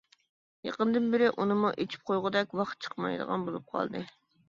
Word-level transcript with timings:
يېقىندىن 0.67 1.05
بېرى 1.11 1.27
ئۇنىمۇ 1.35 1.73
ئېچىپ 1.85 2.09
قويغۇدەك 2.09 2.59
ۋاقىت 2.63 2.85
چىقمايدىغان 2.89 3.49
بولۇپ 3.51 3.73
قالدى. 3.79 4.07